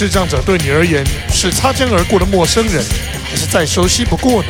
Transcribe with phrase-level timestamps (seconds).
[0.00, 2.82] 视障者对你而言是擦肩而过的陌生人，
[3.22, 4.48] 还是再熟悉不过呢？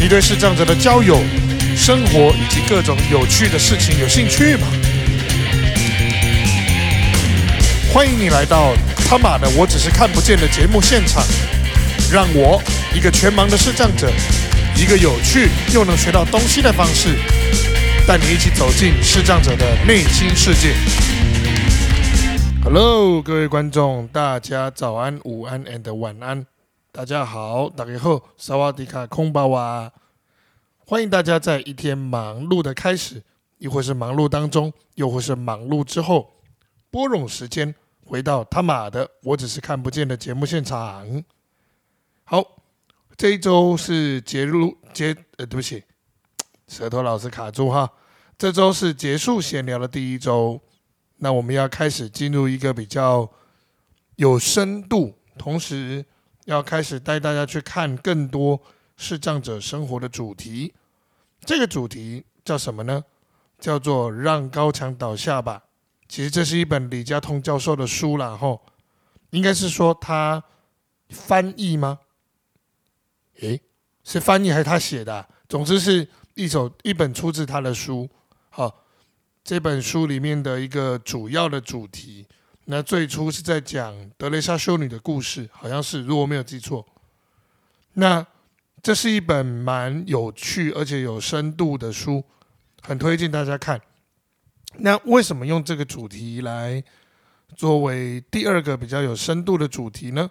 [0.00, 1.22] 你对视障者的交友、
[1.76, 4.66] 生活以及各种有趣的事情有兴趣吗？
[7.92, 8.74] 欢迎你来到
[9.08, 11.22] 他妈的我只是看不见的节目现场，
[12.10, 12.60] 让我
[12.92, 14.10] 一个全盲的视障者，
[14.74, 17.16] 一个有趣又能学到东西的方式，
[18.08, 20.74] 带你一起走进视障者的内心世界。
[22.64, 26.46] Hello，各位观众，大家早安、午安 and 晚安。
[26.92, 29.92] 大家好，大家好，萨瓦迪卡空巴瓦。
[30.86, 33.22] 欢迎大家在一天忙碌的开始，
[33.58, 36.34] 亦或是忙碌当中，又或是忙碌之后，
[36.90, 37.74] 拨冗时间
[38.04, 41.24] 回到他妈的我只是看不见的节目现场。
[42.24, 42.42] 好，
[43.16, 45.82] 这一周是结束结呃，对不起，
[46.68, 47.90] 舌头老是卡住哈。
[48.38, 50.60] 这周是结束闲聊的第一周。
[51.24, 53.30] 那我们要开始进入一个比较
[54.16, 56.04] 有深度，同时
[56.46, 58.60] 要开始带大家去看更多
[58.96, 60.74] 视障者生活的主题。
[61.42, 63.04] 这个主题叫什么呢？
[63.60, 65.62] 叫做“让高墙倒下吧”。
[66.08, 68.60] 其实这是一本李嘉通教授的书啦，吼，
[69.30, 70.42] 应该是说他
[71.08, 72.00] 翻译吗？
[73.38, 73.60] 诶，
[74.02, 75.28] 是翻译还是他写的？
[75.48, 78.10] 总之是一首一本出自他的书，
[79.44, 82.24] 这本书里面的一个主要的主题，
[82.66, 86.86] 那最初是在讲德雷莎修女的故事，好像是如果我没有记错。
[87.94, 88.24] 那
[88.80, 92.22] 这是一本蛮有趣而且有深度的书，
[92.82, 93.80] 很推荐大家看。
[94.76, 96.82] 那为什么用这个主题来
[97.56, 100.30] 作为第二个比较有深度的主题呢？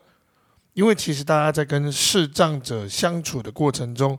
[0.74, 4.18] 因为其实大家在跟视障者相处的过程中，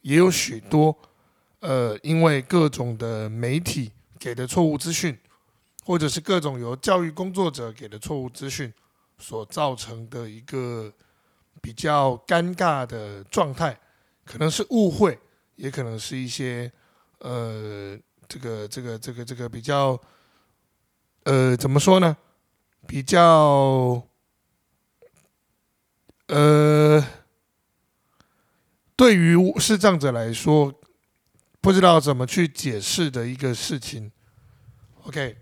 [0.00, 0.98] 也有许多
[1.60, 3.92] 呃，因为各种的媒体。
[4.22, 5.18] 给的错误资讯，
[5.84, 8.72] 或者是各种由教育工作者给的错误资讯
[9.18, 10.92] 所造成的一个
[11.60, 13.76] 比较尴尬的状态，
[14.24, 15.18] 可能是误会，
[15.56, 16.70] 也可能是一些
[17.18, 20.00] 呃，这个这个这个这个比较
[21.24, 22.16] 呃，怎么说呢？
[22.86, 24.00] 比较
[26.28, 27.04] 呃，
[28.94, 30.72] 对于视障者来说。
[31.62, 34.10] 不知道怎么去解释的一个事情
[35.04, 35.36] ，OK，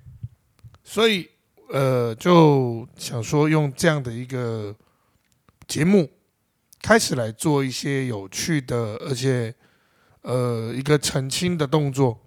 [0.85, 1.27] 所以
[1.71, 4.77] 呃就想说用这样的一个
[5.67, 6.11] 节目
[6.83, 9.55] 开始来做一些有趣的，而且
[10.21, 12.21] 呃一个澄清的动作。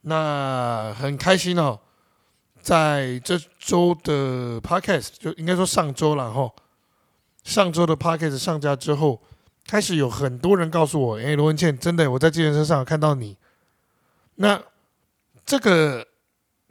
[0.00, 1.78] 那很开心哦，
[2.62, 6.50] 在这周的 Podcast 就应该说上周了哈，
[7.44, 9.22] 上周的 Podcast 上架之后。
[9.66, 13.36] 开始有很多人告诉我：“哎，罗文倩，真的，我在自行车上看到你。”
[14.36, 14.62] 那
[15.44, 16.06] 这个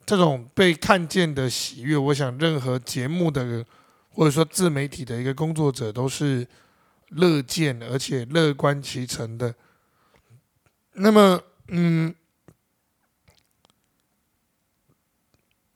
[0.05, 3.65] 这种被看见的喜悦，我想任何节目的
[4.09, 6.47] 或者说自媒体的一个工作者都是
[7.09, 9.53] 乐见而且乐观其成的。
[10.93, 12.15] 那么，嗯，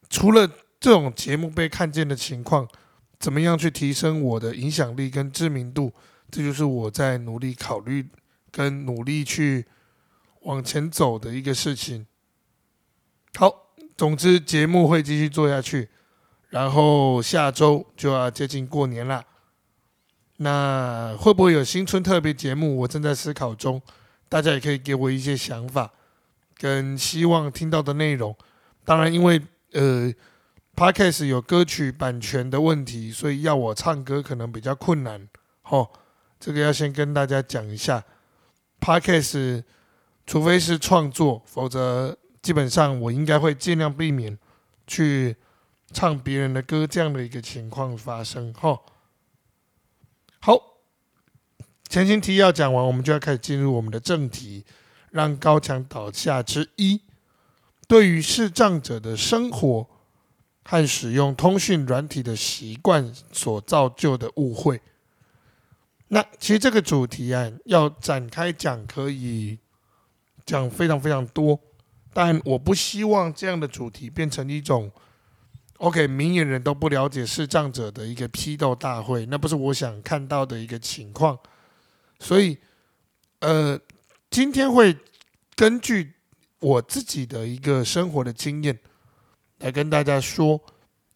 [0.09, 0.47] 除了
[0.79, 2.65] 这种节目被看见的情况，
[3.19, 5.91] 怎么样去提升我的影响力跟知名度？
[6.31, 8.07] 这就是我在努力考虑
[8.51, 9.65] 跟努力去
[10.41, 12.05] 往前走的一个事情。
[13.35, 15.89] 好，总之节目会继续做下去，
[16.49, 19.23] 然后下周就要接近过年了。
[20.37, 22.77] 那会不会有新春特别节目？
[22.77, 23.81] 我正在思考中，
[24.27, 25.91] 大家也可以给我一些想法
[26.57, 28.35] 跟希望听到的内容。
[28.85, 29.41] 当然，因为
[29.73, 30.11] 呃
[30.75, 35.27] ，Podcast 有歌曲版权的问题，所以要我唱歌可能比较困难。
[35.63, 35.89] 哦。
[36.39, 38.01] 这个要先跟大家讲一下
[38.79, 39.63] ，Podcast，
[40.25, 44.39] 除非是创作，否则基本上我应该会尽量避免
[44.87, 45.35] 去
[45.91, 48.53] 唱别人的歌这样的一个情况发生。
[48.53, 48.79] 哈，
[50.39, 50.57] 好，
[51.89, 54.63] 前情提要讲完，我们就要开始进入我们的正题，
[55.11, 57.01] 让高墙倒下之一，
[57.85, 59.89] 对于视障者的生活
[60.63, 64.81] 和使用通讯软体的习惯所造就的误会。
[66.11, 69.59] 那其实这个主题啊，要展开讲可以
[70.43, 71.59] 讲非常非常多，
[72.11, 74.91] 但我不希望这样的主题变成一种
[75.77, 81.37] OK 明眼人都不了解视障者的一个批斗大会，那不是我想看到的一个情况。
[82.19, 82.57] 所以，
[83.41, 83.79] 呃，
[84.31, 84.97] 今天会
[85.55, 86.13] 根据
[86.59, 88.77] 我自己的一个生活的经验
[89.59, 90.59] 来跟大家说，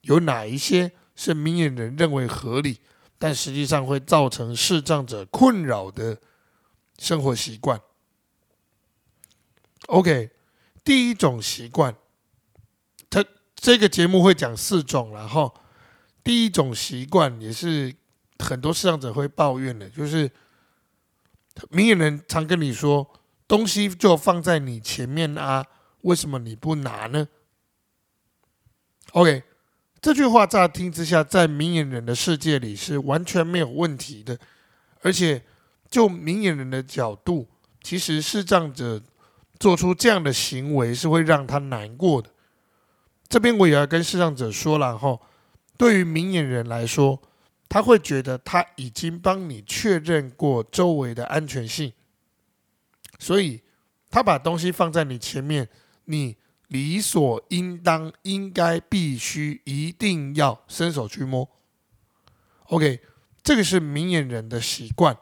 [0.02, 2.80] 有哪一些是明眼人认为合理。
[3.18, 6.20] 但实际上会造成视障者困扰的
[6.98, 7.82] 生活习惯。
[9.88, 10.32] OK，
[10.84, 11.96] 第一种习惯，
[13.10, 13.26] 它
[13.56, 15.54] 这个节目会讲四种，然后
[16.24, 17.94] 第一种习惯也是
[18.40, 20.32] 很多视障者会抱怨的，就是
[21.70, 23.14] 明眼人常跟你说，
[23.48, 25.66] 东西就放在你前面啊，
[26.02, 27.28] 为什么你不拿呢
[29.12, 29.44] ？OK，
[30.04, 34.38] 这句话乍听之下，在明眼人的世界里是完全没有问题的，
[35.00, 35.42] 而且
[35.90, 37.48] 就明眼人的角度，
[37.82, 39.02] 其实视障者
[39.58, 42.30] 做出这样的行为是会让他难过的。
[43.30, 45.18] 这边我也要跟视障者说了哈。
[45.78, 47.22] 对于明眼人来说，
[47.70, 51.94] 他会觉得他已经帮你确认过周围的安全性，
[53.20, 53.62] 所以
[54.12, 55.70] 他把东西放在你前面，
[56.04, 56.36] 你
[56.74, 61.48] 理所应当、应该、必须、一定要伸手去摸。
[62.66, 63.00] OK，
[63.42, 65.16] 这个是明眼人的习惯。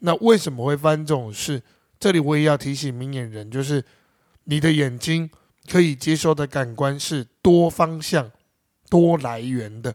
[0.00, 1.62] 那为什么会发生这种事？
[1.98, 3.84] 这里我也要提醒明眼人，就是
[4.44, 5.28] 你的眼睛
[5.68, 8.30] 可以接收的感官是多方向。
[8.90, 9.94] 多来源的，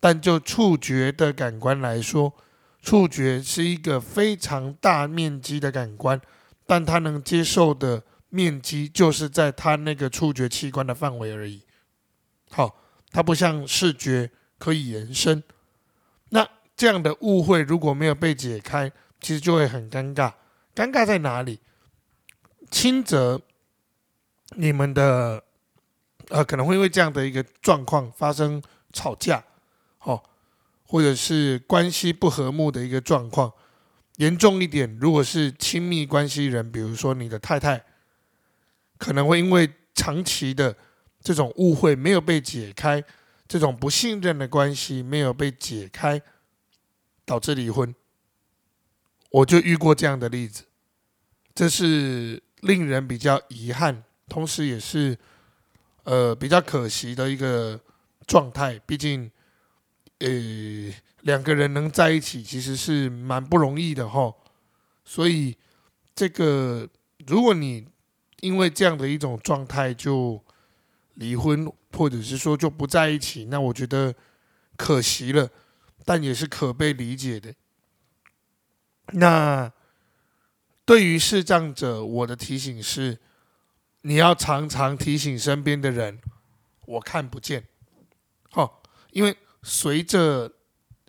[0.00, 2.32] 但就触觉的感官来说，
[2.80, 6.18] 触觉是一个非常大面积的感官，
[6.66, 8.02] 但它能接受的
[8.34, 11.62] 面积就是在它那个触觉器官的范围而已。
[12.50, 12.76] 好，
[13.10, 15.42] 它不像视觉可以延伸。
[16.30, 16.44] 那
[16.76, 18.90] 这样的误会如果没有被解开，
[19.20, 20.32] 其实就会很尴尬。
[20.74, 21.60] 尴尬在哪里？
[22.70, 23.40] 轻则
[24.56, 25.44] 你们的。
[26.30, 28.60] 呃，可能会因为这样的一个状况发生
[28.94, 29.44] 吵架，
[30.04, 30.18] 哦，
[30.86, 33.52] 或者是关系不和睦的一个状况。
[34.16, 37.84] 严重一点，如果是亲密关系人，比如说你的太太，
[38.98, 40.76] 可能会因为长期的
[41.20, 43.02] 这种误会没有被解开，
[43.48, 46.20] 这种不信任的关系没有被解开，
[47.24, 47.94] 导致离婚。
[49.30, 50.64] 我就遇过这样的例子，
[51.54, 55.18] 这是令人比较遗憾，同时也是。
[56.06, 57.80] 呃，比较可惜的一个
[58.26, 59.30] 状态，毕竟，
[60.18, 60.28] 呃，
[61.22, 64.30] 两个人能在一起其实是蛮不容易的哈。
[65.02, 65.56] 所以，
[66.14, 66.86] 这个
[67.26, 67.88] 如果你
[68.44, 70.38] 因为这样的一种状态就
[71.14, 74.14] 离婚，或者是说就不在一起，那我觉得
[74.76, 75.48] 可惜了，
[76.04, 77.54] 但也是可被理解的。
[79.12, 79.72] 那
[80.84, 83.18] 对于视障者，我的提醒是。
[84.06, 86.20] 你要常常提醒身边的人，
[86.84, 87.64] 我看不见，
[88.50, 88.82] 好，
[89.12, 90.52] 因为随着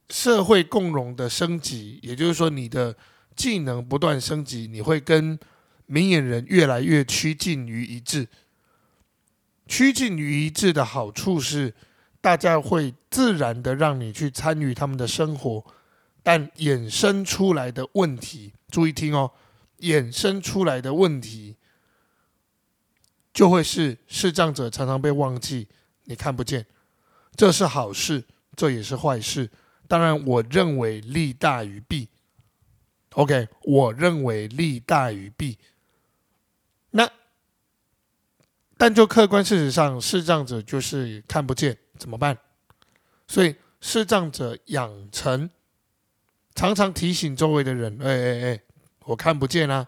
[0.10, 2.96] 社会共荣的升级，也就是说你的
[3.36, 5.38] 技能不断升级，你会跟
[5.86, 8.28] 明眼人越来越趋近于一致。
[9.68, 11.74] 趋近于一致的好处是，
[12.22, 15.66] 大家会自然的让你去参与他们的生活，
[16.22, 19.32] 但衍生出来的问题，注意听哦，
[19.80, 21.58] 衍生出来的问题。
[23.34, 25.68] 就会是视障者常常被忘记，
[26.06, 26.66] 你看不见，
[27.36, 28.24] 这是好事，
[28.56, 29.50] 这也是坏事。
[29.88, 32.08] 当然，我认为利大于弊。
[33.12, 35.58] OK，我认为利大于弊。
[36.96, 37.12] 那，
[38.78, 42.38] 但就客观事实上，视障者就是看不见，怎么办？
[43.28, 45.50] 所以，视障者养成
[46.54, 48.62] 常常提醒周围的人：“哎哎哎，
[49.06, 49.88] 我看不见啊。”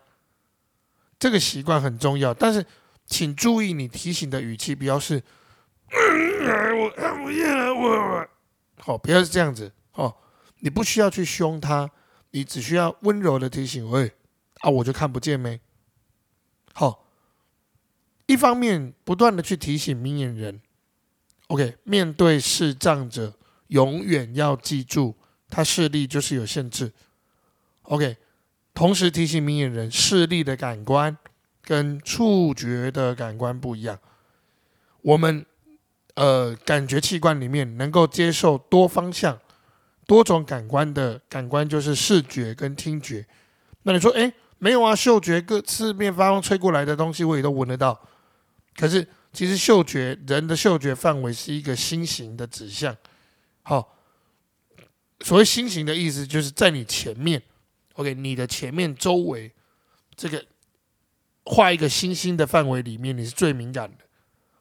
[1.18, 2.65] 这个习惯很重要，但是。
[3.10, 5.24] 请注意，你提醒的语气不要是
[5.88, 8.27] “我看不见了，我”，
[8.83, 10.13] 好，不要是这样子，哦，
[10.60, 11.89] 你不需要去凶他，
[12.31, 14.12] 你只需要温柔的提醒，喂，
[14.55, 15.58] 啊，我就看不见没？
[16.74, 17.06] 好，
[18.27, 20.62] 一方面不断的去提醒明眼人
[21.48, 23.34] ，OK，面对视障者，
[23.67, 25.15] 永远要记住，
[25.50, 26.93] 他视力就是有限制
[27.84, 28.17] ，OK，
[28.74, 31.17] 同时提醒明眼人视力的感官。
[31.63, 34.00] 跟触觉的感官不一样，
[35.01, 35.46] 我们
[36.13, 39.38] 呃感觉器官里面能够接受多方向、
[40.05, 43.27] 多种感官的感官就是视觉跟听觉。
[43.84, 44.96] 那你说，哎，没有啊？
[44.96, 48.00] 嗅觉各四面八方吹过来的东西，我也都闻得到。
[48.77, 52.96] 可是其实嗅觉人的嗅觉范围是一个心形的指向。
[53.63, 53.98] 好，
[55.19, 57.41] 所谓心形的意思就是在你前面
[57.96, 59.51] ，OK，你的前面周围
[60.15, 60.46] 这个。
[61.50, 64.03] 画一个星星的范围里面，你是最敏感的。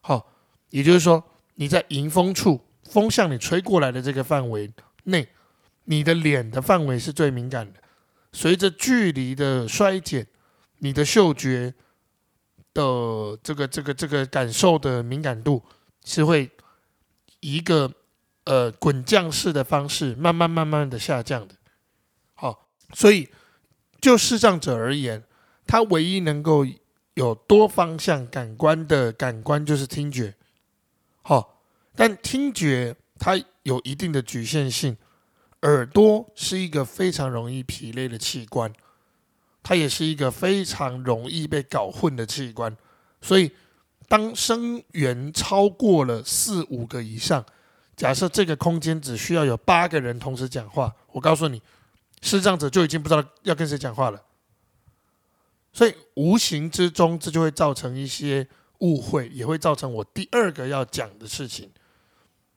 [0.01, 0.33] 好，
[0.71, 1.21] 也就是说，
[1.57, 5.27] 你在迎风处，风向你吹过来的这个范围内，
[5.87, 7.83] 你的脸的范围是最敏感的。
[8.33, 10.29] 随着距离的衰减，
[10.79, 11.75] 你的嗅觉
[12.77, 15.63] 的这个这个这个感受的敏感度
[16.05, 16.51] 是会
[17.41, 17.91] 一个
[18.45, 21.55] 呃滚降式的方式，慢慢慢慢的下降的。
[22.35, 23.29] 好，所以
[24.01, 25.25] 就视障者而言。
[25.67, 26.65] 他唯一能够
[27.15, 30.35] 有多方向感官的感官就是听觉，
[31.23, 31.63] 好，
[31.97, 34.97] 但听觉它有一定的局限性。
[35.63, 38.73] 耳朵是一个非常容易疲累的器官，
[39.69, 42.77] 它也是一个非常容易被搞混的器官。
[43.21, 43.51] 所以，
[44.07, 47.45] 当声源超过了四五个以上，
[47.97, 51.61] 假设这个空间只需要有八个人同时讲话，我告诉你，
[52.23, 54.23] 视障者就已经不知道要跟谁讲话了。
[55.73, 58.47] 所以，无形之中，这就会造成一些
[58.79, 61.69] 误会，也会造成我第二个要讲的事情。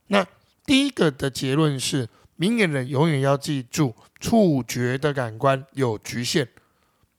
[0.10, 0.24] 那
[0.64, 2.08] 第一个的结论是。
[2.42, 6.48] 明眼人永远要记住，触觉的感官有局限，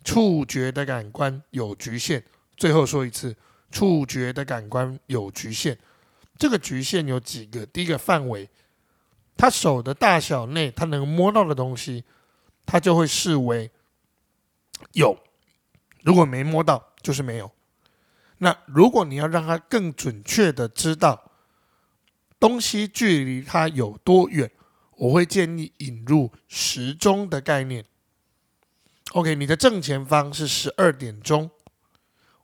[0.04, 2.24] 触觉的感官有局限。
[2.56, 3.36] 最后说一次，
[3.70, 5.78] 触觉的感官有局限。
[6.38, 7.66] 这个局限有几个？
[7.66, 8.48] 第一个范围，
[9.36, 12.04] 他手的大小内，他能摸到的东西，
[12.66, 13.70] 他就会视为
[14.92, 15.14] 有；
[16.02, 17.50] 如果没摸到，就是没有。
[18.38, 21.30] 那如果你要让他更准确的知道
[22.38, 24.50] 东西距离他有多远。
[24.96, 27.82] 我会建议引入时钟的概念。
[29.12, 31.50] OK，你的正前方是十二点钟，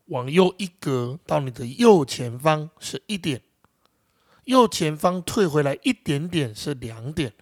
[0.07, 3.41] 往右一格到你的右前方是一点，
[4.45, 7.33] 右前方退回来一点点是两点，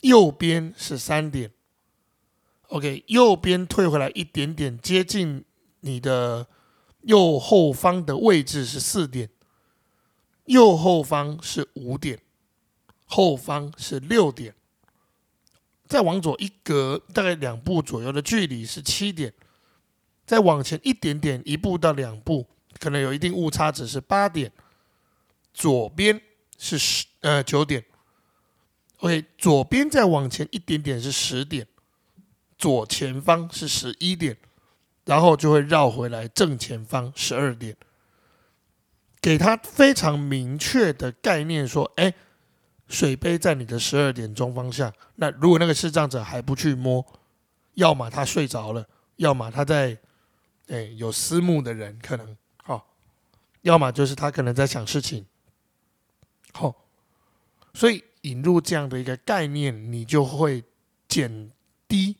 [0.00, 1.50] 右边是三点。
[2.68, 5.44] OK，右边退回来一点点，接近
[5.80, 6.46] 你的
[7.00, 9.30] 右后方的位置是四点，
[10.44, 12.20] 右后方是五点。
[13.12, 14.54] 后方是六点，
[15.90, 19.34] 再往左一格，大概两步左右的距离是七点，
[20.24, 22.46] 再往前一点点，一步到两步，
[22.78, 24.52] 可能有一定误差值是八点，
[25.52, 26.20] 左边
[26.56, 27.84] 是十呃九点
[28.98, 31.66] ，OK，左边再往前一点点是十点，
[32.56, 34.36] 左前方是十一点，
[35.06, 37.76] 然后就会绕回来正前方十二点，
[39.20, 42.14] 给他非常明确的概念说，哎。
[42.90, 44.92] 水杯在你的十二点钟方向。
[45.14, 47.06] 那如果那个视障者还不去摸，
[47.74, 49.96] 要么他睡着了，要么他在，
[50.66, 52.88] 哎，有私慕的人可能，好，
[53.62, 55.24] 要么就是他可能在想事情，
[56.52, 56.74] 好，
[57.72, 60.64] 所以引入这样的一个概念，你就会
[61.08, 61.50] 减
[61.86, 62.16] 低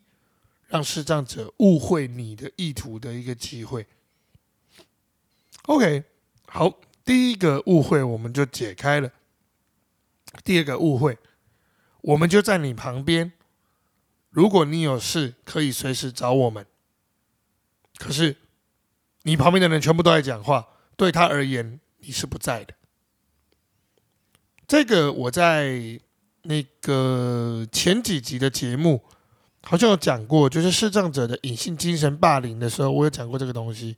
[0.69, 3.87] 让视障者误会你的意图的一个机会。
[5.67, 6.05] OK，
[6.47, 6.73] 好，
[7.05, 9.11] 第一个误会我们就解开了。
[10.45, 11.19] 第二个误会，
[12.03, 13.33] 我们就在你旁边。
[14.31, 16.65] 如果你有事，可以随时找我们。
[17.99, 18.37] 可是，
[19.23, 22.75] 你旁边的人全部都在讲话，对他而言，你是不在的。
[24.69, 26.01] 这个我在
[26.43, 29.03] 那个前几集的节目
[29.65, 33.97] 好像有讲过，就是视障者的隐性精神霸凌的时候，我有讲过这个东西，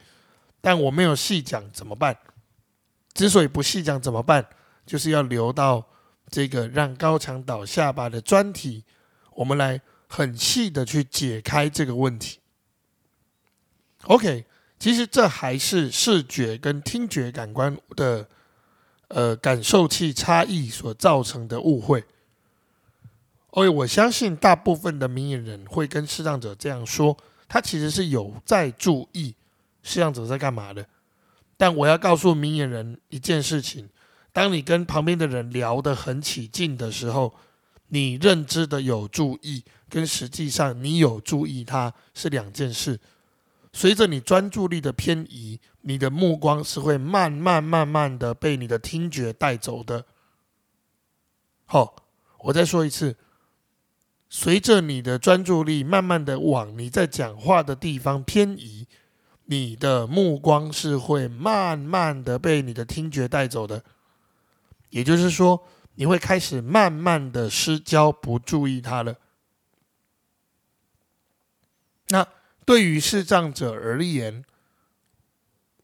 [0.62, 2.16] 但我没有细讲怎么办。
[3.12, 4.48] 之所以不细讲怎么办，
[4.86, 5.86] 就是要留到。
[6.32, 8.82] 这个让高墙倒下巴的专题，
[9.34, 12.38] 我们来很细的去解开这个问题。
[14.04, 14.46] OK，
[14.78, 18.26] 其实这还是视觉跟听觉感官的
[19.08, 22.02] 呃感受器差异所造成的误会。
[23.50, 27.14] OK，我相信大部分的明眼人会跟视障者这样说，
[27.46, 29.34] 他其实是有在注意
[29.82, 30.86] 视障者在干嘛的。
[31.58, 33.86] 但我要告诉明眼人一件事情。
[34.32, 37.34] 当你跟旁边的人聊得很起劲的时候，
[37.88, 42.98] 你认知的有注意，跟实际上你有注意他是两件事。
[43.74, 50.06] 随着你专注力的偏移，你的目光是会慢慢慢慢的被你的听觉带走的。
[51.66, 51.94] 好，
[52.40, 53.16] 我再说一次，
[54.28, 58.86] 随着你的专注力慢慢的往你在讲话的地方偏移，
[59.44, 63.84] 你的目光是会慢慢的被你的听觉带走的。
[64.92, 69.16] 也就是说，你会开始慢慢的失焦，不注意它了。
[72.08, 72.28] 那
[72.66, 74.44] 对于视障者而言，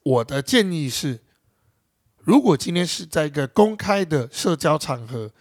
[0.03, 1.23] 我的建议是：
[2.19, 5.33] 如果今天是在一个公开的社交场合，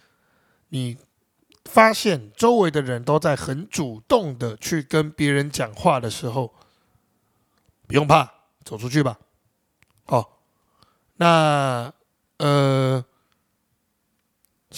[0.68, 0.96] 你
[1.66, 6.54] 发现周围的人都在很主动的去跟别人讲话的时候，
[7.86, 8.32] 不用怕，
[8.64, 9.18] 走出去吧。
[10.06, 10.40] 好，
[11.16, 11.92] 那
[12.38, 13.04] 呃。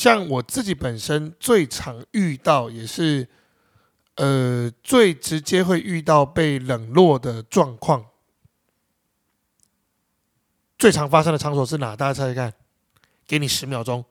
[0.01, 3.29] 像我自己本身最常遇到，也是
[4.15, 8.07] 呃最直接会遇到被冷落的状况。
[10.79, 11.95] 最常发生的场所是哪？
[11.95, 12.55] 大家猜猜看，
[13.27, 14.03] 给你十秒钟。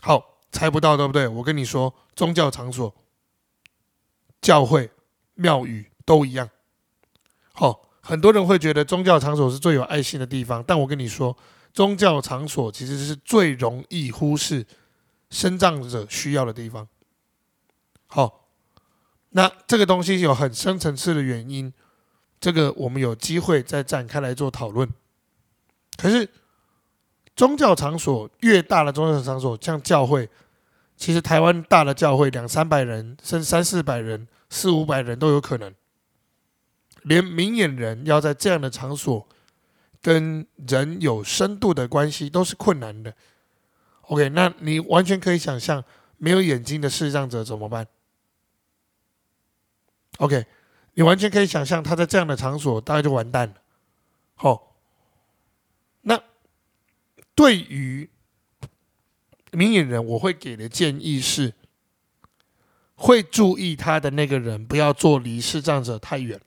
[0.00, 1.28] 好，猜不到对不对？
[1.28, 2.94] 我跟你说，宗教场所、
[4.40, 4.90] 教会、
[5.34, 6.48] 庙宇都一样。
[7.52, 11.36] 好，很多人会觉得宗教场所是最有爱心的地方，但我跟你说，
[11.72, 14.66] 宗教场所其实是最容易忽视
[15.30, 16.88] 生长者需要的地方。
[18.06, 18.48] 好，
[19.30, 21.72] 那这个东西有很深层次的原因，
[22.40, 24.88] 这个我们有机会再展开来做讨论。
[25.96, 26.28] 可是，
[27.36, 30.28] 宗教场所越大的宗教场所，像教会，
[30.96, 35.72] 其实台湾大的教会两三百人，甚至三四百人、四五百人都有可能。
[37.02, 39.28] 连明眼人要在这样的场所
[40.00, 43.14] 跟人有深度的关系都是困难的。
[44.02, 45.82] OK，那你完全可以想象，
[46.18, 47.86] 没有眼睛的视障者怎么办
[50.18, 50.44] ？OK，
[50.94, 53.54] 你完全可以想象，他在这样的场所大概就完蛋了。
[54.34, 54.76] 好，
[56.02, 56.20] 那
[57.34, 58.10] 对于
[59.52, 61.54] 明眼人，我会给的建议是，
[62.94, 66.40] 会注意他的那个人，不要坐离视障者太远。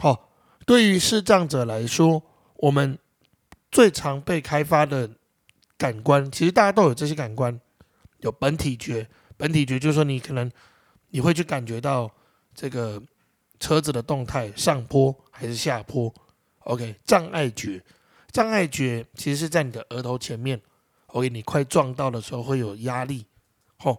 [0.00, 0.30] 好，
[0.64, 2.22] 对于视障者来说，
[2.54, 2.96] 我们
[3.72, 5.10] 最常被开发的
[5.76, 7.60] 感官，其实大家都有这些感官，
[8.18, 9.08] 有本体觉。
[9.36, 10.48] 本体觉就是说，你可能
[11.10, 12.08] 你会去感觉到
[12.54, 13.02] 这个
[13.58, 16.14] 车子的动态，上坡还是下坡。
[16.60, 17.82] OK，障碍觉，
[18.30, 20.60] 障碍觉其实是在你的额头前面。
[21.06, 23.26] OK，你快撞到的时候会有压力。
[23.78, 23.96] 好，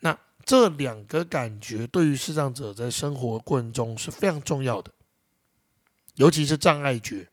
[0.00, 4.90] 那这两个感觉对于视障者在生活过程中是非常重要的。
[6.18, 7.28] 尤其是障碍觉，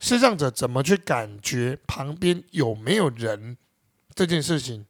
[0.00, 3.58] 视障者怎么去感觉旁边有没有人
[4.14, 4.86] 这件事情，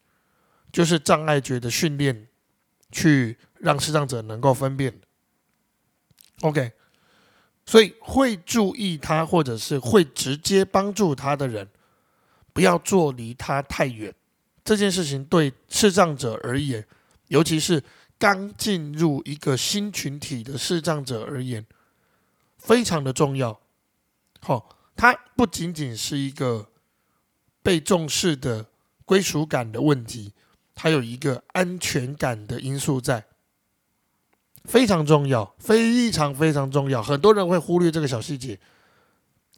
[0.70, 2.28] 就是障碍觉的训练，
[2.92, 5.00] 去让视障者能够分辨。
[6.42, 6.70] OK，
[7.66, 11.68] 所以会注意他或者是会直接帮助他的人，
[12.52, 14.14] 不要坐离他太远。
[14.62, 16.86] 这件事情对视障者而言，
[17.26, 17.82] 尤其是
[18.16, 21.66] 刚进入一个新群体的视障者而言。
[22.62, 23.60] 非常的重要，
[24.40, 26.68] 好，它不仅仅是一个
[27.60, 28.66] 被重视的
[29.04, 30.32] 归属感的问题，
[30.72, 33.26] 它有一个安全感的因素在，
[34.64, 37.02] 非常重要，非常非常重要。
[37.02, 38.60] 很多人会忽略这个小细节，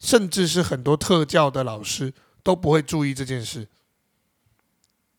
[0.00, 3.68] 甚至是很多特教的老师都不会注意这件事。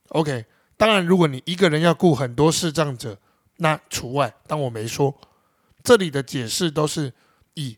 [0.09, 0.45] OK，
[0.75, 3.19] 当然，如果你一个人要顾很多视障者，
[3.57, 5.15] 那除外，当我没说，
[5.83, 7.13] 这里的解释都是。
[7.55, 7.75] 以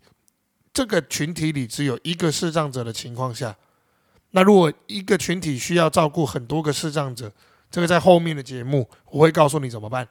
[0.71, 3.57] 这个群体里只有一个视障者的情况下，
[4.29, 7.31] 那如果一个群体需要照顾很多个视障者，
[7.71, 10.07] 这个在后面的节目我会告诉你怎么办。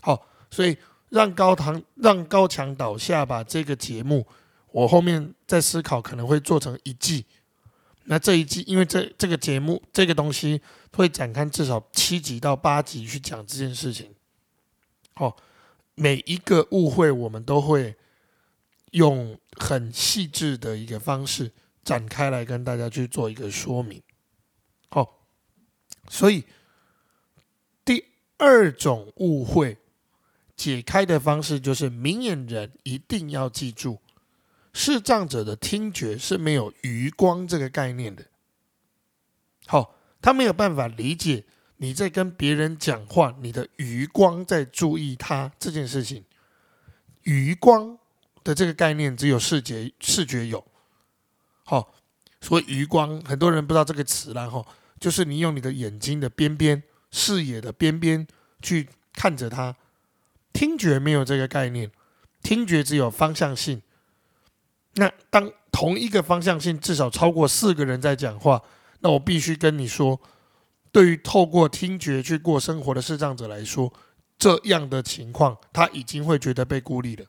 [0.00, 0.76] 好，所以
[1.08, 3.42] 让高堂让高墙倒下吧。
[3.42, 4.24] 这个节目
[4.70, 7.24] 我后面在思考可能会做成一季。
[8.04, 10.60] 那这一季因为这这个节目这个东西
[10.92, 14.14] 会展开至少七集到八集去讲这件事情。
[15.14, 15.36] 好，
[15.96, 17.96] 每一个误会我们都会。
[18.94, 21.50] 用很细致的一个方式
[21.82, 24.00] 展开来跟大家去做一个说明，
[24.88, 25.26] 好，
[26.08, 26.44] 所以
[27.84, 28.04] 第
[28.36, 29.76] 二种误会
[30.56, 33.98] 解开的方式就是明眼人一定要记住，
[34.72, 38.24] 视障者的听觉是没有余光这个概念的，
[39.66, 41.44] 好，他没有办法理解
[41.78, 46.24] 你在跟别人讲话，你的余光在注意他这件事情，
[47.24, 47.98] 余光。
[48.44, 50.64] 的这个概念只有视觉视觉有，
[51.64, 51.94] 好，
[52.40, 54.64] 所以余光很多人不知道这个词然后
[55.00, 58.26] 就是你用你的眼睛的边边视野的边边
[58.60, 59.74] 去看着它，
[60.52, 61.90] 听觉没有这个概念，
[62.42, 63.82] 听觉只有方向性。
[64.96, 68.62] 那当同一个方向性至少超过四个人在讲话，
[69.00, 70.20] 那我必须跟你说，
[70.92, 73.92] 对于透过听觉去过生活的视障者来说，
[74.38, 77.26] 这样的情况他已经会觉得被孤立了。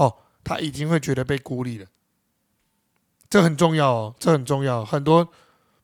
[0.00, 1.86] 哦，他已经会觉得被孤立了，
[3.28, 4.82] 这很重要哦，这很重要。
[4.82, 5.30] 很多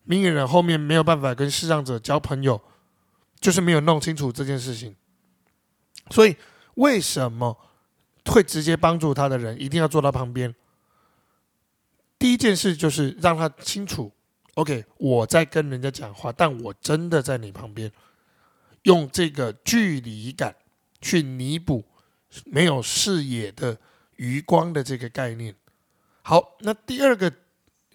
[0.05, 2.59] 明眼人后面没有办法跟视障者交朋友，
[3.38, 4.96] 就是没有弄清楚这件事情。
[6.11, 6.35] 所以，
[6.76, 7.59] 为什么
[8.24, 10.55] 会直接帮助他的人一定要坐到旁边？
[12.18, 14.11] 第一件事就是让他清楚
[14.55, 17.92] ，OK，我在跟人家讲话，但我真的在你旁边，
[18.85, 20.57] 用这个距离感
[21.02, 21.85] 去弥补
[22.46, 23.76] 没有视野的。
[24.16, 25.55] 余光的这个概念，
[26.22, 27.33] 好，那第二个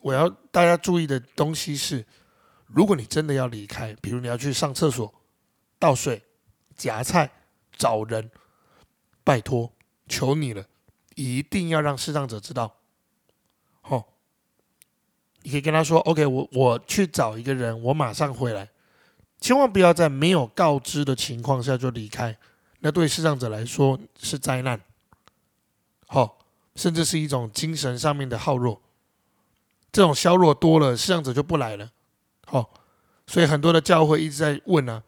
[0.02, 2.06] 我要大家注意的东西是，
[2.68, 5.14] 如果你真的要离开，比如你要去上厕所、
[5.78, 6.22] 倒水、
[6.76, 7.32] 夹菜、
[7.76, 8.32] 找人，
[9.24, 9.74] 拜托，
[10.08, 10.66] 求你了，
[11.16, 12.78] 一定要让视障者知道。
[13.82, 14.14] 好，
[15.42, 18.70] 你可以跟他说：“OK，我我去找一个人，我马上回来。”
[19.42, 22.38] 千万不要在没有告知的情况下就离开，
[22.82, 24.80] 那对视障者来说是灾难。
[26.14, 26.40] 好，
[26.76, 28.82] 甚至是一种精神上面的耗弱。
[29.94, 31.90] 这种削弱多了，视障者就不来了。
[32.46, 32.74] 好，
[33.26, 35.02] 所以很多的教会一直在问呢，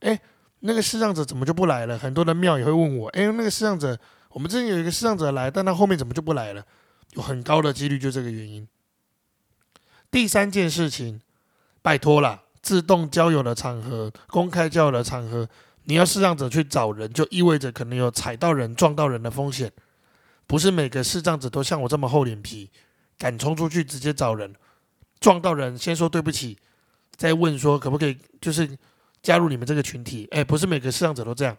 [0.00, 0.20] 哎，
[0.58, 1.98] 那个视障者怎么就不来了？
[1.98, 3.98] 很多的庙也会问我，哎，那个视障者，
[4.32, 6.62] 我们之前有一个视障者来，但他后面怎么就不来了？
[7.14, 8.68] 有很高的几率就这个原因。
[10.10, 11.22] 第三件事情，
[11.80, 15.48] 拜托了，自动交友的场合、公开交友的场合，
[15.84, 19.72] 你要视障者去找人，就意味着可能有踩到人、撞到人的风险。
[20.50, 22.68] 不是每个视障者都像我这么厚脸皮。
[23.16, 24.52] 敢冲出去直接找人，
[25.20, 26.58] 撞到人先说对不起，
[27.14, 28.76] 再问说可不可以就是
[29.22, 30.26] 加入你们这个群体？
[30.30, 31.54] 哎，不是每个视障者都这样。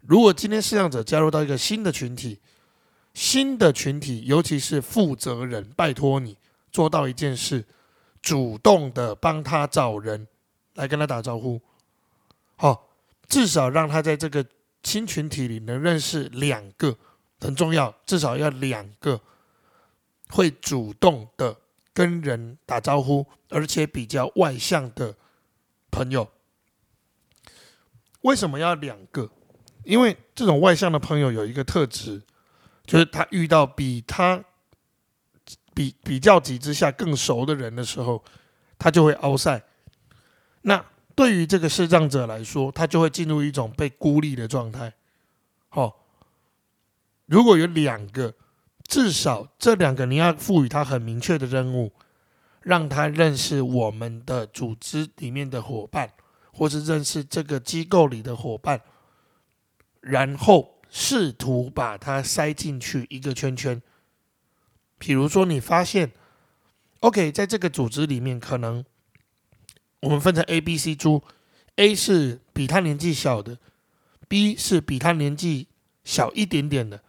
[0.00, 2.40] 如果今天视障者加入到一个新的群体，
[3.12, 6.36] 新的群体，尤其是负责人，拜托你
[6.72, 7.62] 做到一件事，
[8.22, 10.26] 主动的帮他找人
[10.74, 11.60] 来跟他打招呼，
[12.56, 12.88] 好，
[13.28, 14.44] 至少让他在这个
[14.82, 16.96] 新群体里能认识两个，
[17.40, 19.20] 很重要，至少要两个。
[20.32, 21.56] 会主动的
[21.92, 25.16] 跟人打招呼，而且比较外向的
[25.90, 26.30] 朋友，
[28.20, 29.28] 为什么要两个？
[29.82, 32.22] 因为这种外向的朋友有一个特质，
[32.86, 34.40] 就是他遇到比他
[35.74, 38.22] 比比较级之下更熟的人的时候，
[38.78, 39.60] 他就会凹赛。
[40.62, 40.84] 那
[41.16, 44.94] 对于这个视障者来说，他就会进入一种被孤立的状态。
[45.68, 45.99] 好，
[47.30, 48.34] 如果有两个。
[48.88, 51.92] 至少这两个你要赋予他很明确的任务，
[52.60, 56.12] 让他认识我们的组织里面的伙伴，
[56.52, 58.80] 或是认识这个机构里的伙伴，
[60.00, 63.80] 然后试图把他塞进去一个圈圈。
[64.98, 66.10] 比如说，你发现
[66.98, 68.84] ，OK，在这个组织里面，可能
[70.00, 71.22] 我们分成 A、B、C 猪
[71.76, 73.56] ，A 是比他年纪小的
[74.26, 75.68] ，B 是比他年纪
[76.02, 77.04] 小一点点的。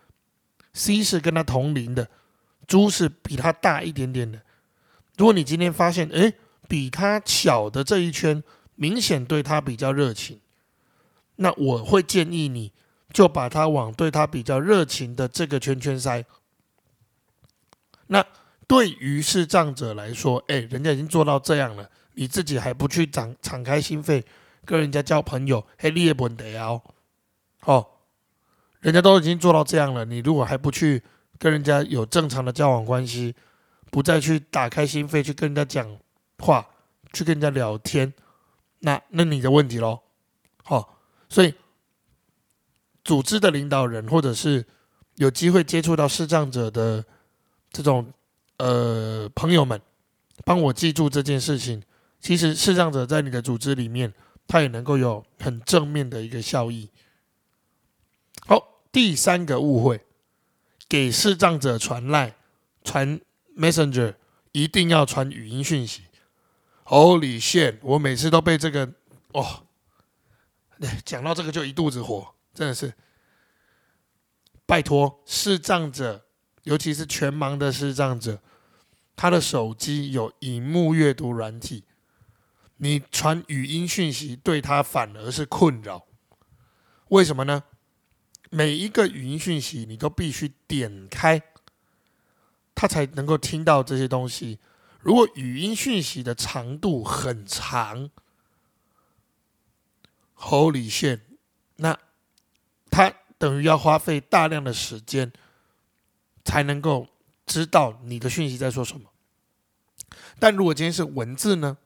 [0.73, 2.09] C 是跟他同龄的，
[2.67, 4.41] 猪是比他大一点点的。
[5.17, 6.33] 如果你今天发现，哎，
[6.67, 8.41] 比他小的这一圈
[8.75, 10.39] 明显对他比较热情，
[11.35, 12.71] 那我会建议你
[13.11, 16.23] 就把他往对他比较热情的这个圈圈塞。
[18.07, 18.25] 那
[18.67, 24.23] 对于视障者来说，哎，人家已经做到这样了，你自己还不去敞敞开心扉
[24.63, 26.81] 跟人家交朋友，嘿，你也不得哦，
[27.59, 28.00] 好。
[28.81, 31.01] 人家都已经做到这样了，你如果还不去
[31.39, 33.33] 跟人家有正常的交往关系，
[33.89, 35.97] 不再去打开心扉去跟人家讲
[36.39, 36.67] 话，
[37.13, 38.11] 去跟人家聊天，
[38.79, 39.99] 那那你的问题喽。
[40.63, 40.97] 好，
[41.29, 41.53] 所以
[43.03, 44.65] 组织的领导人或者是
[45.15, 47.03] 有机会接触到视障者的
[47.71, 48.11] 这种
[48.57, 49.79] 呃朋友们，
[50.43, 51.81] 帮我记住这件事情。
[52.19, 54.13] 其实视障者在你的组织里面，
[54.47, 56.89] 他也能够有很正面的一个效益。
[58.91, 60.05] 第三个误会，
[60.89, 62.35] 给视障者传赖、
[62.83, 63.21] 传
[63.57, 64.15] Messenger，
[64.51, 66.03] 一定要传语音讯息。
[66.85, 67.77] Holy shit！
[67.81, 68.93] 我每次都被这个
[69.31, 69.63] 哦，
[71.05, 72.93] 讲到这个就一肚子火，真的是。
[74.65, 76.25] 拜托，视障者，
[76.63, 78.41] 尤其是全盲的视障者，
[79.15, 81.85] 他的手机有荧幕阅读软体，
[82.77, 86.05] 你传语音讯息对他反而是困扰。
[87.09, 87.63] 为什么呢？
[88.53, 91.41] 每一个语音讯息，你都必须点开，
[92.75, 94.59] 他才能够听到这些东西。
[94.99, 98.09] 如果语音讯息的长度很长
[100.37, 101.21] ，Holy shit！
[101.77, 101.97] 那
[102.89, 105.31] 他等于要花费大量的时间，
[106.43, 107.07] 才能够
[107.45, 109.09] 知道你的讯息在说什么。
[110.39, 111.77] 但如果今天是文字呢？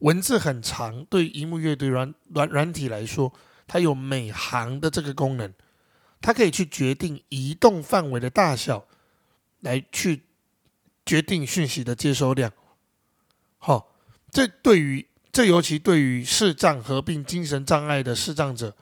[0.00, 3.32] 文字很长，对荧幕阅读软软软体来说，
[3.68, 5.54] 它有每行的这个功能。
[6.20, 8.86] 它可以去决定移动范围的大小，
[9.60, 10.24] 来去
[11.06, 12.52] 决定讯息的接收量。
[13.56, 13.96] 好，
[14.30, 18.76] 这对于这尤其对于视障合并精神障碍的视障者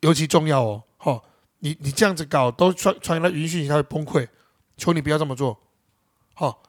[0.00, 0.82] 尤其重要哦。
[0.96, 1.24] 好，
[1.60, 4.28] 你你这样子搞都传传来语音讯息，他会崩溃。
[4.76, 5.60] 求你不要这么做。
[6.34, 6.62] 好，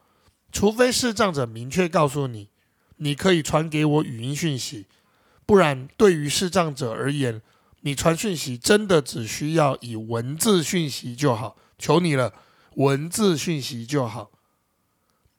[0.52, 2.50] 除非视障者明确告诉你，
[2.98, 4.86] 你可以传给我语音讯息，
[5.46, 7.42] 不然对于视障者而言。
[7.88, 12.34] 你传讯息真的只需要以文字讯息就好，求你了，
[12.76, 14.30] 文字讯息就好。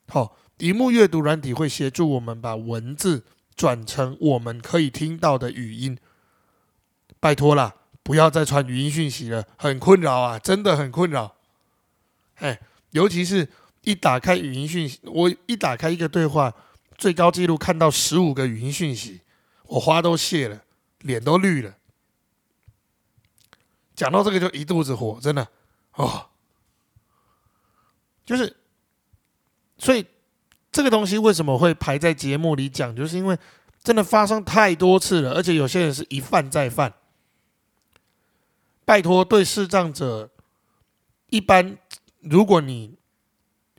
[0.08, 5.98] 好，荧幕阅读软体会协助我们把文字转成我们可以听到的语音。
[7.20, 11.36] 拜托啦，不要再传语音讯息了，很困扰啊，真的很困扰。
[12.36, 12.58] 哎，
[12.92, 13.46] 尤其是
[13.82, 16.54] 一打开语音讯息，我一打开一个对话，
[16.96, 19.20] 最高纪录看到十五个语音讯息，
[19.64, 20.62] 我花都谢了，
[21.00, 21.74] 脸都绿了。
[23.98, 25.48] 讲到这个就一肚子火，真的
[25.94, 26.26] 哦，
[28.24, 28.56] 就是，
[29.76, 30.06] 所以
[30.70, 33.36] 这个东西为什么会排在节目里讲，就是因为
[33.82, 36.94] 真的发生太多次了，而且有些人是一犯再犯。
[38.84, 40.30] 拜托，对视障者，
[41.30, 41.76] 一般
[42.20, 42.96] 如果你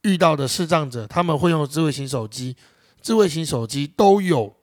[0.02, 2.58] 遇到的视障者，他们会用智慧型手机，
[3.02, 4.58] 智慧型手机都有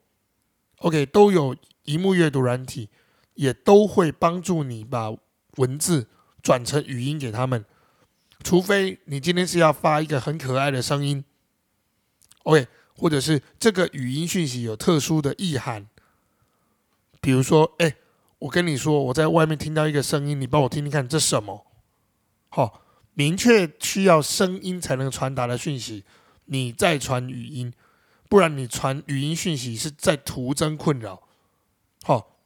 [0.80, 2.90] ，OK，都有荧幕阅读软体，
[3.32, 5.16] 也都会帮助你把
[5.56, 6.08] 文字
[6.42, 7.64] 转成语音给他们。
[8.42, 11.24] 除非你今天是要发一个很可爱的声音
[12.44, 12.66] ，OK，
[12.96, 15.86] 或者是这个语音讯息有特殊的意涵，
[17.20, 17.96] 比如说，哎。
[18.38, 21.66] 我跟你说，我在外面听到一个声音，你帮我听听看，这什么？
[22.50, 22.82] 好，
[23.14, 26.04] 明确需要声音才能传达的讯息，
[26.44, 27.72] 你再传语音，
[28.28, 31.22] 不然你传语音讯息是在徒增困扰。
[32.02, 32.36] 好，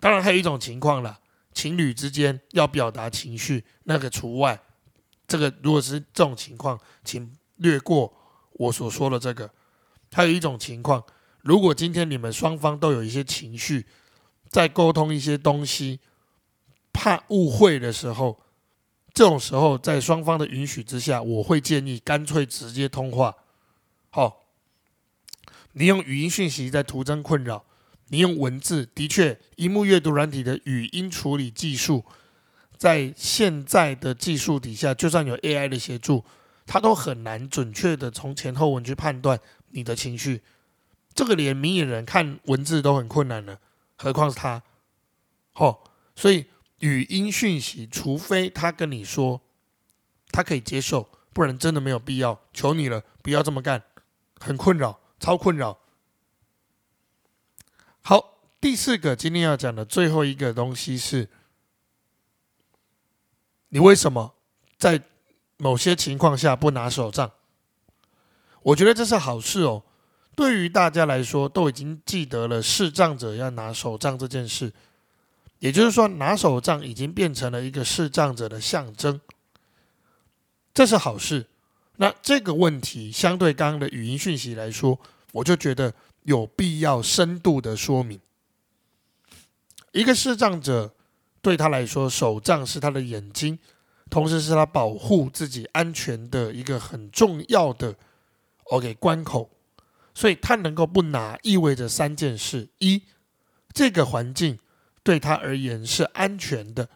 [0.00, 1.20] 当然还有一种情况了，
[1.54, 4.60] 情侣之间要表达情绪，那个除外。
[5.26, 8.12] 这个如果是这种情况，请略过
[8.52, 9.50] 我所说的这个。
[10.12, 11.02] 还有一种情况，
[11.40, 13.86] 如果今天你们双方都有一些情绪。
[14.50, 15.98] 在沟通一些东西，
[16.92, 18.40] 怕误会的时候，
[19.12, 23.34] 这种时候在双方的允许之下，我会建议干脆直接通话。
[24.10, 24.44] 好，
[25.72, 27.64] 你用语音讯息在徒增困扰，
[28.14, 32.04] 你用文字的确，荧幕阅读软体的语音处理技术，
[32.76, 36.24] 在现在的技术底下，就算有 AI 的协助，
[36.64, 40.42] 它都很难准确的从前后文去判断你的情绪。
[41.12, 43.58] 这个连明眼人看文字都很困难了。
[43.96, 44.62] 何况是他，
[45.50, 45.82] 好，
[46.14, 46.46] 所以
[46.78, 49.40] 语音讯息，除非他跟你说
[50.30, 52.40] 他可以接受，不然真的没有必要。
[52.52, 53.82] 求你了，不要这么干，
[54.38, 55.80] 很困扰，超困扰。
[58.64, 61.28] 第四个今天要讲的最后一个东西是，
[63.68, 64.36] 你为什么
[64.78, 65.02] 在
[65.58, 67.30] 某些情况下不拿手杖？
[68.62, 69.82] 我觉得这是好事哦。
[70.34, 74.72] 对于大家来说，都已经记得了视障者要拿手杖这件事，
[75.58, 79.20] 也就是说，拿手杖已经变成了一个视障者的象征，
[80.72, 81.44] 这是好事。
[81.96, 84.98] 那这个问题相对刚刚的语音讯息来说，
[85.32, 88.18] 我就觉得有必要深度的说明。
[89.94, 90.92] 一个视障者
[91.40, 93.56] 对他来说，手杖是他的眼睛，
[94.10, 97.94] 同时是他保护自己安全的一个很重要的
[98.64, 99.48] OK 关口。
[100.12, 103.02] 所以他能够不拿，意味着三件事：一，
[103.72, 104.58] 这个环境
[105.04, 106.86] 对他而言是安全的；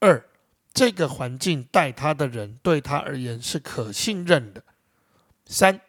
[0.00, 0.22] 二，
[0.74, 4.60] 这个环境带他的人对他而言是可信任的；
[5.46, 5.80] 三，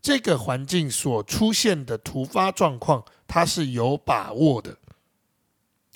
[0.00, 4.76] 这个环境所出现的突发状况，他是有把握的。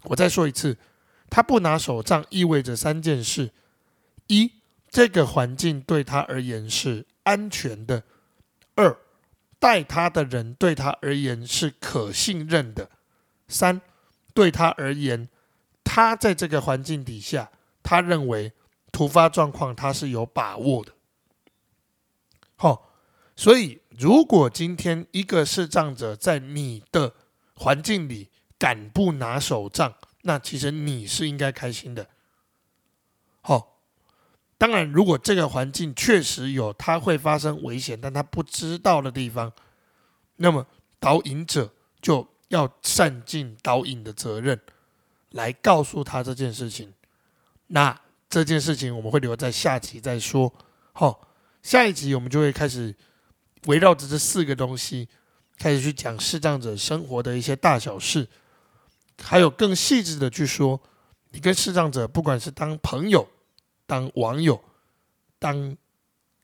[0.04, 0.76] 我再说一次，
[1.30, 3.50] 他不拿手杖，意味着三件事：
[4.26, 4.52] 一，
[4.90, 8.02] 这个环境对他而言是安全的；
[8.74, 8.96] 二，
[9.58, 12.90] 带他的人对他而言是可信任的。
[13.48, 13.80] 三，
[14.32, 15.28] 对他而言，
[15.82, 17.50] 他在这个环境底下，
[17.82, 18.52] 他认为
[18.92, 20.92] 突发状况他是有把握的。
[22.56, 22.92] 好，
[23.34, 27.14] 所以如果今天一个视障者在你的
[27.54, 28.30] 环境里
[28.64, 32.08] 敢不拿手杖，那其实你是应该开心的。
[33.42, 33.72] 好。
[34.56, 39.52] 当然，如果这个环境确实有它会发生危险，但他不知道的地方，
[40.36, 40.66] 那么
[40.98, 44.58] 导引者就要善尽导引的责任，
[45.32, 46.94] 来告诉他这件事情。
[47.66, 48.00] 那
[48.30, 50.50] 这件事情我们会留在下集再说。
[50.92, 51.28] 好，
[51.62, 52.94] 下一集我们就会开始
[53.66, 55.08] 围绕着这四个东西，
[55.58, 58.26] 开始去讲视障者生活的一些大小事，
[59.22, 60.80] 还有更细致的去说，
[61.30, 63.28] 你跟视障者不管是当朋友。
[63.86, 64.64] 当网友、
[65.38, 65.76] 当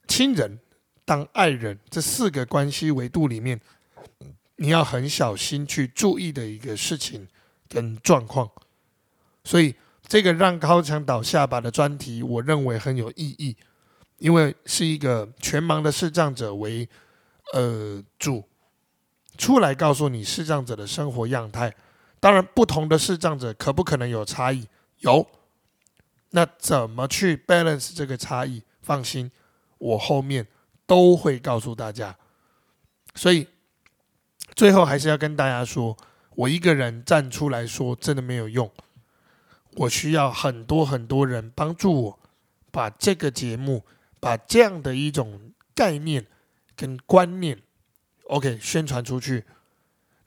[0.07, 0.61] 亲人、
[1.07, 3.59] 当爱人，这四个关系维度里面，
[4.57, 7.27] 你要很小心去注意的一个事情
[7.67, 8.47] 跟状况。
[9.43, 9.75] 所以，
[10.07, 13.57] 这个让高墙倒下巴的专题，我认为很有意义，
[14.19, 16.87] 因为是一个全盲的视障者为
[17.55, 18.47] 呃主
[19.39, 21.75] 出来告诉你视障者的生活样态。
[22.21, 24.69] 当然，不同的视障者可不可能有差异？
[24.99, 25.27] 有。
[26.33, 28.63] 那怎么去 balance 这个差异？
[28.83, 29.31] 放心，
[29.79, 30.47] 我后面
[30.87, 32.17] 都会告诉大家。
[33.15, 33.49] 所以
[34.55, 35.97] 最后还是要跟大家说，
[36.37, 38.71] 我一个人站出来说真的没有用，
[39.77, 42.19] 我需要很多很多人帮助我，
[42.71, 43.85] 把这个节目，
[44.21, 46.27] 把这样的一种概念
[46.77, 47.61] 跟观念
[48.25, 49.45] ，OK 宣传出去。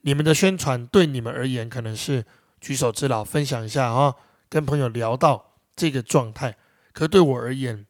[0.04, 2.24] 你们的宣传对你们而言可能是
[2.62, 4.16] 举手之劳，分享一下啊，
[4.48, 5.50] 跟朋友聊到。
[5.76, 6.56] 这个状态，
[6.92, 7.88] 可对我而言，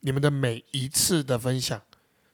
[0.00, 1.80] 你们的每一次的分享，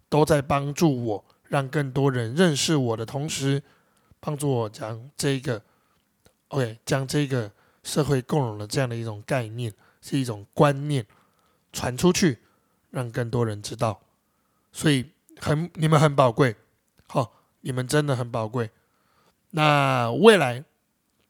[0.08, 3.62] 都在帮助我，让更多人认识我的同时，
[4.18, 5.62] 帮助我将这个
[6.48, 7.52] ，OK，将这个
[7.84, 11.06] 社会共荣的这样的一种概念，是一种观念
[11.72, 12.40] 传出去，
[12.90, 14.00] 让更多人知道。
[14.72, 16.56] 所以很你们很宝贵，
[17.06, 18.68] 好，你们真的很宝贵。
[19.50, 20.64] 那未来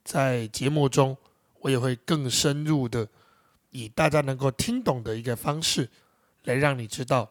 [0.05, 1.17] 在节目中，
[1.61, 3.09] 我也会更深入的，
[3.71, 5.89] 以大家能够听懂的一个方式，
[6.45, 7.31] 来让你知道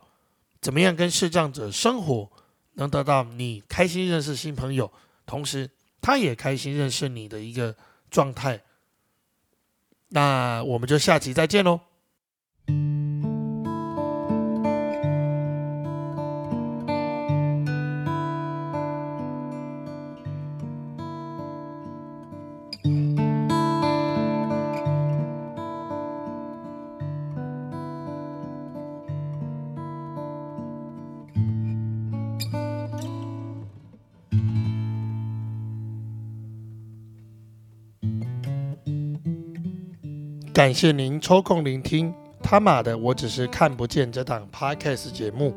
[0.62, 2.30] 怎么样跟视障者生活，
[2.74, 4.92] 能得到你开心认识新朋友，
[5.26, 5.70] 同时
[6.02, 7.76] 他也开心认识你的一个
[8.10, 8.62] 状态。
[10.10, 11.80] 那我们就下集再见喽。
[40.60, 45.56] 感谢您抽空聆听他妈的，我只是看不见这档 podcast 节目。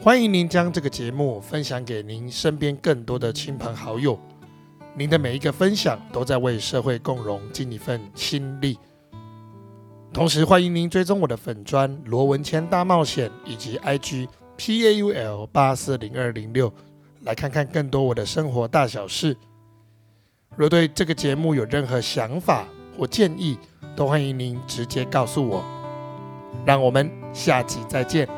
[0.00, 4.18] 欢迎您将这个节目分享给您身边更多的亲朋好友。
[4.96, 8.76] 您的每一个分享都在为社会共荣尽一份心力。
[10.12, 14.26] 同时，欢迎您追踪我的粉砖罗文谦大冒险以及 IG
[14.58, 16.74] PAUL 八四零二零六，
[17.20, 19.36] 来看看更多我的生活大小事。
[20.56, 22.66] 若对这个节目有任何想法
[22.98, 23.56] 或建议，
[23.96, 25.64] 都欢迎您直接告诉我，
[26.66, 28.28] 让我们下集再见。